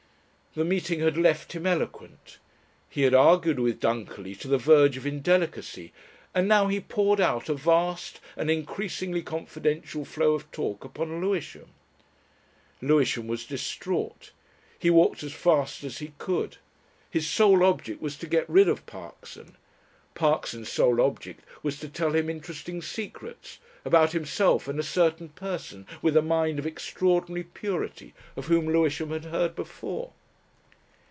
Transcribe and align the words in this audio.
The 0.53 0.65
meeting 0.65 0.99
had 0.99 1.15
left 1.17 1.53
him 1.53 1.65
eloquent. 1.65 2.37
He 2.89 3.03
had 3.03 3.13
argued 3.13 3.57
with 3.57 3.79
Dunkerley 3.79 4.35
to 4.41 4.49
the 4.49 4.57
verge 4.57 4.97
of 4.97 5.05
indelicacy, 5.05 5.93
and 6.35 6.45
now 6.45 6.67
he 6.67 6.81
poured 6.81 7.21
out 7.21 7.47
a 7.47 7.53
vast 7.53 8.19
and 8.35 8.51
increasingly 8.51 9.21
confidential 9.21 10.03
flow 10.03 10.33
of 10.33 10.51
talk 10.51 10.83
upon 10.83 11.21
Lewisham. 11.21 11.69
Lewisham 12.81 13.27
was 13.27 13.45
distraught. 13.45 14.33
He 14.77 14.89
walked 14.89 15.23
as 15.23 15.31
fast 15.31 15.85
as 15.85 15.99
he 15.99 16.15
could. 16.17 16.57
His 17.09 17.29
sole 17.29 17.63
object 17.63 18.01
was 18.01 18.17
to 18.17 18.27
get 18.27 18.43
rid 18.49 18.67
of 18.67 18.85
Parkson. 18.85 19.55
Parkson's 20.15 20.67
sole 20.69 20.99
object 20.99 21.45
was 21.63 21.79
to 21.79 21.87
tell 21.87 22.13
him 22.13 22.29
interesting 22.29 22.81
secrets, 22.81 23.59
about 23.85 24.11
himself 24.11 24.67
and 24.67 24.77
a 24.77 24.83
Certain 24.83 25.29
Person 25.29 25.87
with 26.01 26.17
a 26.17 26.21
mind 26.21 26.59
of 26.59 26.65
extraordinary 26.67 27.43
Purity 27.45 28.13
of 28.35 28.47
whom 28.47 28.65
Lewisham 28.65 29.11
had 29.11 29.23
heard 29.23 29.55
before. 29.55 30.11